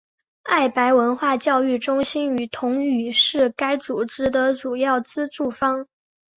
[0.41, 5.85] 爱白文化教育中心与同语是该组织的主要资助方。